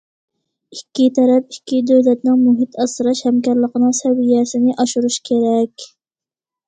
[0.75, 5.87] ئىككى تەرەپ ئىككى دۆلەتنىڭ مۇھىت ئاسراش ھەمكارلىقىنىڭ سەۋىيەسىنى ئاشۇرۇشى كېرەك.